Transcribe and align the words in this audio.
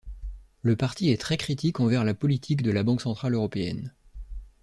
Le 0.63 0.75
parti 0.75 1.11
est 1.11 1.21
très 1.21 1.37
critique 1.37 1.79
envers 1.79 2.03
la 2.03 2.15
politique 2.15 2.63
de 2.63 2.71
la 2.71 2.81
Banque 2.81 3.01
centrale 3.01 3.35
européenne. 3.35 3.93